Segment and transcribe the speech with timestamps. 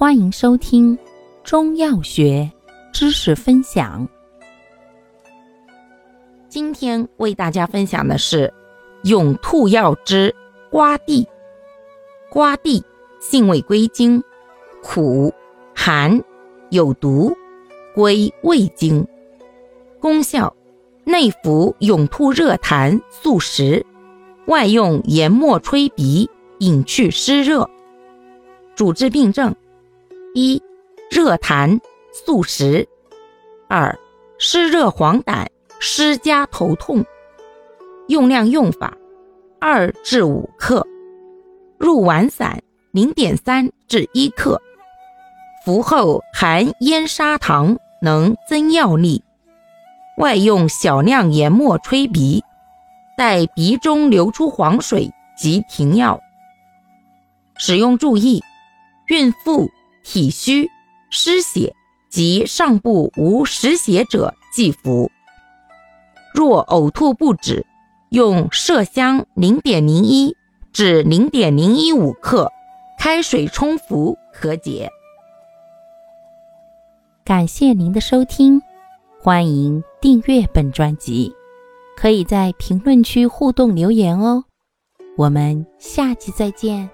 [0.00, 0.98] 欢迎收听
[1.44, 2.50] 中药学
[2.90, 4.08] 知识分享。
[6.48, 8.50] 今天为大家分享的是
[9.02, 10.34] 永兔药之
[10.70, 11.28] 瓜地。
[12.30, 12.82] 瓜地
[13.20, 14.22] 性味归经：
[14.82, 15.30] 苦、
[15.74, 16.18] 寒、
[16.70, 17.36] 有毒，
[17.94, 19.06] 归胃经。
[20.00, 20.56] 功效：
[21.04, 23.84] 内服永兔热痰速食，
[24.46, 26.30] 外用研末吹鼻，
[26.60, 27.68] 引去湿热。
[28.74, 29.54] 主治病症。
[30.32, 30.62] 一、
[31.10, 31.80] 热痰
[32.12, 32.86] 宿食；
[33.68, 33.98] 二、
[34.38, 35.44] 湿热黄疸、
[35.80, 37.04] 湿加头痛。
[38.06, 38.96] 用量用法：
[39.58, 40.86] 二至五克，
[41.78, 42.62] 入丸散
[42.92, 44.60] 零点三至一克。
[45.64, 49.24] 服后含烟砂糖，能增药力。
[50.18, 52.44] 外用小量研末吹鼻，
[53.16, 56.20] 待鼻中流出黄水即停药。
[57.56, 58.40] 使用注意：
[59.08, 59.68] 孕妇。
[60.02, 60.68] 体虚、
[61.10, 61.74] 失血
[62.08, 65.10] 及上部无实血者忌服。
[66.34, 67.66] 若呕吐不止，
[68.10, 70.36] 用麝香零点零一
[70.72, 72.50] 至零点零一五克，
[72.98, 74.88] 开水冲服可解。
[77.24, 78.60] 感谢您的收听，
[79.20, 81.32] 欢迎订阅本专辑，
[81.96, 84.44] 可以在评论区互动留言哦。
[85.16, 86.88] 我们下期再见。